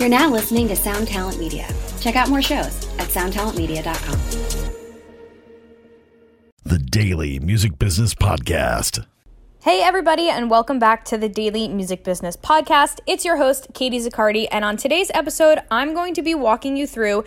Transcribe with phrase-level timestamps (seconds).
[0.00, 1.68] You're now listening to Sound Talent Media.
[2.00, 4.18] Check out more shows at soundtalentmedia.com.
[6.64, 9.04] The Daily Music Business Podcast.
[9.62, 13.00] Hey, everybody, and welcome back to the Daily Music Business Podcast.
[13.06, 16.86] It's your host, Katie Zaccardi, and on today's episode, I'm going to be walking you
[16.86, 17.24] through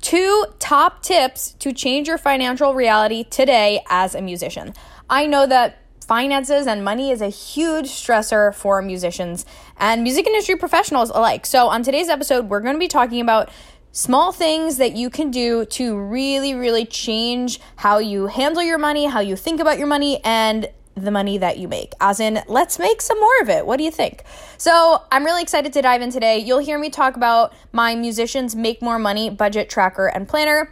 [0.00, 4.72] two top tips to change your financial reality today as a musician.
[5.10, 9.46] I know that finances and money is a huge stressor for musicians
[9.76, 11.46] and music industry professionals alike.
[11.46, 13.50] So, on today's episode, we're going to be talking about
[13.92, 19.06] small things that you can do to really, really change how you handle your money,
[19.06, 21.92] how you think about your money, and the money that you make.
[22.00, 23.66] As in, let's make some more of it.
[23.66, 24.22] What do you think?
[24.58, 26.38] So, I'm really excited to dive in today.
[26.38, 30.70] You'll hear me talk about my musicians make more money budget tracker and planner.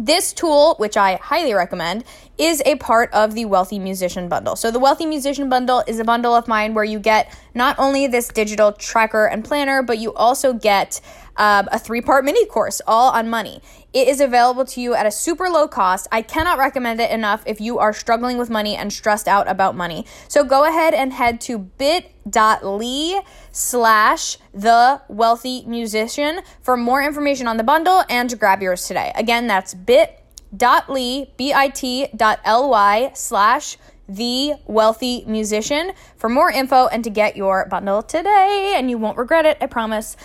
[0.00, 2.04] This tool, which I highly recommend,
[2.38, 4.54] is a part of the Wealthy Musician Bundle.
[4.54, 8.06] So, the Wealthy Musician Bundle is a bundle of mine where you get not only
[8.06, 11.02] this digital tracker and planner, but you also get
[11.36, 13.60] um, a three part mini course all on money.
[13.92, 16.08] It is available to you at a super low cost.
[16.12, 19.76] I cannot recommend it enough if you are struggling with money and stressed out about
[19.76, 20.04] money.
[20.28, 27.56] So go ahead and head to bit.ly slash the wealthy musician for more information on
[27.56, 29.12] the bundle and to grab yours today.
[29.14, 37.10] Again, that's bit.ly, B-I-T dot L-Y slash the wealthy musician for more info and to
[37.10, 38.74] get your bundle today.
[38.76, 40.16] And you won't regret it, I promise.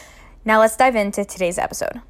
[0.46, 2.02] Now let's dive into today's episode.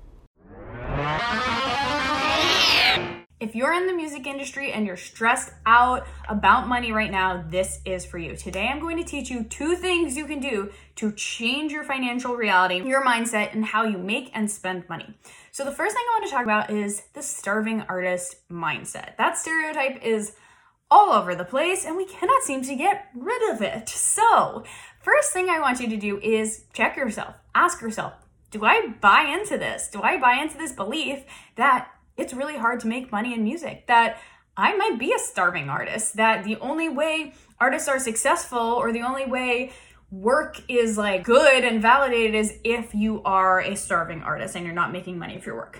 [3.43, 7.81] If you're in the music industry and you're stressed out about money right now, this
[7.83, 8.37] is for you.
[8.37, 12.35] Today, I'm going to teach you two things you can do to change your financial
[12.37, 15.13] reality, your mindset, and how you make and spend money.
[15.51, 19.17] So, the first thing I want to talk about is the starving artist mindset.
[19.17, 20.37] That stereotype is
[20.93, 23.89] all over the place and we cannot seem to get rid of it.
[23.89, 24.63] So,
[25.01, 27.33] first thing I want you to do is check yourself.
[27.55, 28.13] Ask yourself,
[28.51, 29.89] do I buy into this?
[29.91, 31.23] Do I buy into this belief
[31.55, 33.87] that it's really hard to make money in music?
[33.87, 34.19] That
[34.55, 39.01] I might be a starving artist, that the only way artists are successful or the
[39.01, 39.71] only way
[40.11, 44.75] work is like good and validated is if you are a starving artist and you're
[44.75, 45.79] not making money for your work.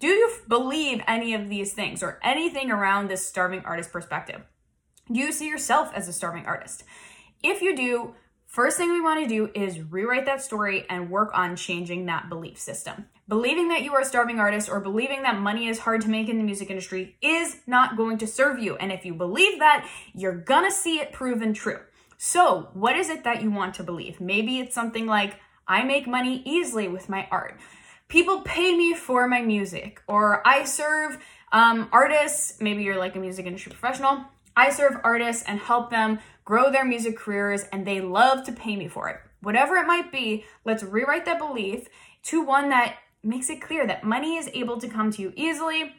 [0.00, 4.42] Do you believe any of these things or anything around this starving artist perspective?
[5.10, 6.84] Do you see yourself as a starving artist?
[7.42, 8.14] If you do,
[8.54, 12.28] First thing we want to do is rewrite that story and work on changing that
[12.28, 13.06] belief system.
[13.26, 16.28] Believing that you are a starving artist or believing that money is hard to make
[16.28, 18.76] in the music industry is not going to serve you.
[18.76, 21.80] And if you believe that, you're gonna see it proven true.
[22.16, 24.20] So, what is it that you want to believe?
[24.20, 27.58] Maybe it's something like, I make money easily with my art.
[28.08, 31.18] People pay me for my music, or I serve
[31.52, 32.60] um, artists.
[32.60, 34.24] Maybe you're like a music industry professional.
[34.56, 38.76] I serve artists and help them grow their music careers, and they love to pay
[38.76, 39.16] me for it.
[39.40, 41.88] Whatever it might be, let's rewrite that belief
[42.24, 45.94] to one that makes it clear that money is able to come to you easily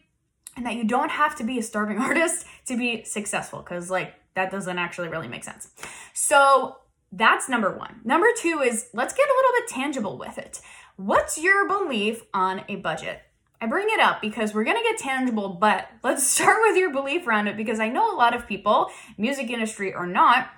[0.56, 4.14] and that you don't have to be a starving artist to be successful because, like,
[4.36, 5.70] that doesn't actually really make sense.
[6.14, 6.78] So,
[7.12, 8.02] that's number one.
[8.04, 10.60] Number two is let's get a little bit tangible with it.
[10.98, 13.22] What's your belief on a budget?
[13.60, 16.94] I bring it up because we're going to get tangible, but let's start with your
[16.94, 20.50] belief around it because I know a lot of people, music industry or not,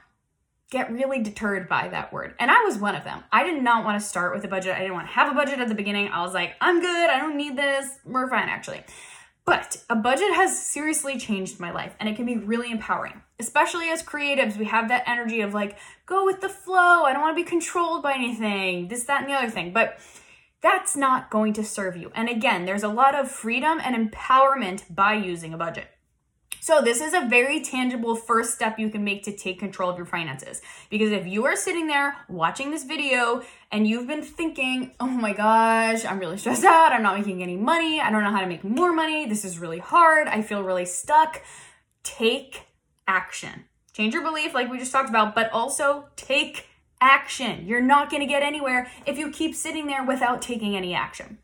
[0.70, 2.36] get really deterred by that word.
[2.40, 3.24] And I was one of them.
[3.32, 4.76] I did not want to start with a budget.
[4.76, 6.10] I didn't want to have a budget at the beginning.
[6.10, 7.10] I was like, I'm good.
[7.10, 7.98] I don't need this.
[8.06, 8.84] We're fine, actually.
[9.44, 13.22] But a budget has seriously changed my life and it can be really empowering.
[13.40, 17.06] Especially as creatives, we have that energy of like, go with the flow.
[17.06, 19.72] I don't want to be controlled by anything, this, that, and the other thing.
[19.72, 20.00] But
[20.62, 22.12] that's not going to serve you.
[22.16, 25.88] And again, there's a lot of freedom and empowerment by using a budget.
[26.60, 29.96] So, this is a very tangible first step you can make to take control of
[29.96, 30.62] your finances.
[30.90, 33.42] Because if you are sitting there watching this video
[33.72, 37.56] and you've been thinking, oh my gosh, I'm really stressed out, I'm not making any
[37.56, 40.62] money, I don't know how to make more money, this is really hard, I feel
[40.62, 41.42] really stuck,
[42.04, 42.64] take
[43.08, 43.66] action.
[43.94, 46.68] Change your belief, like we just talked about, but also take
[47.02, 47.66] action.
[47.66, 51.40] You're not going to get anywhere if you keep sitting there without taking any action.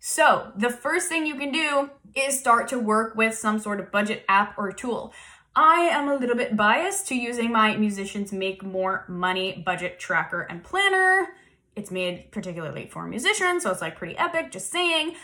[0.00, 3.90] So, the first thing you can do is start to work with some sort of
[3.90, 5.12] budget app or tool.
[5.56, 10.42] I am a little bit biased to using my Musicians Make More Money budget tracker
[10.42, 11.28] and planner.
[11.76, 15.14] It's made particularly for musicians, so it's like pretty epic, just saying.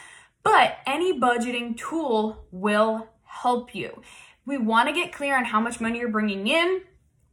[0.43, 4.03] But any budgeting tool will help you.
[4.47, 6.83] We want to get clear on how much money you're bringing in,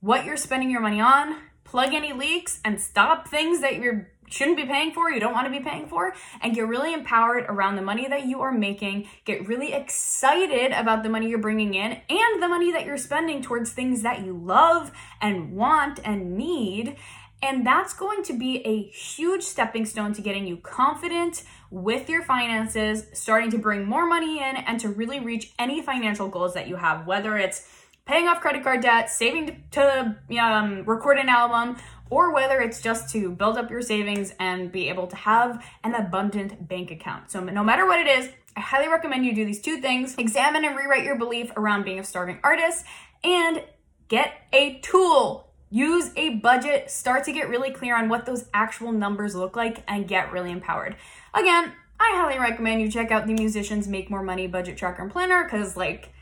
[0.01, 4.57] what you're spending your money on, plug any leaks and stop things that you shouldn't
[4.57, 7.75] be paying for, you don't want to be paying for, and get really empowered around
[7.75, 9.07] the money that you are making.
[9.25, 13.41] Get really excited about the money you're bringing in and the money that you're spending
[13.41, 14.91] towards things that you love
[15.21, 16.97] and want and need.
[17.41, 22.23] And that's going to be a huge stepping stone to getting you confident with your
[22.23, 26.67] finances, starting to bring more money in, and to really reach any financial goals that
[26.67, 27.69] you have, whether it's
[28.07, 31.77] paying off credit card debt, saving to um, record an album,
[32.09, 35.93] or whether it's just to build up your savings and be able to have an
[35.93, 37.29] abundant bank account.
[37.29, 40.65] So, no matter what it is, I highly recommend you do these two things examine
[40.65, 42.85] and rewrite your belief around being a starving artist
[43.23, 43.63] and
[44.07, 45.43] get a tool.
[45.69, 49.83] Use a budget, start to get really clear on what those actual numbers look like,
[49.85, 50.95] and get really empowered.
[51.33, 55.11] Again, I highly recommend you check out the Musicians Make More Money Budget Tracker and
[55.11, 56.13] Planner because, like,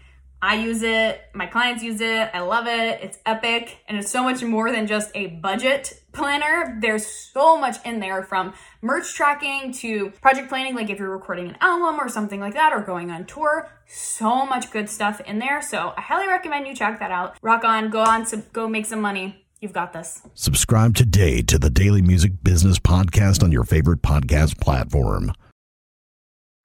[0.45, 4.21] I use it, my clients use it, I love it, it's epic, and it's so
[4.21, 6.77] much more than just a budget planner.
[6.79, 8.53] There's so much in there from
[8.83, 12.73] merch tracking to project planning, like if you're recording an album or something like that,
[12.73, 13.71] or going on tour.
[13.87, 15.63] So much good stuff in there.
[15.63, 17.37] So I highly recommend you check that out.
[17.41, 19.43] Rock on, go on, go make some money.
[19.61, 20.21] You've got this.
[20.35, 25.31] Subscribe today to the Daily Music Business Podcast on your favorite podcast platform.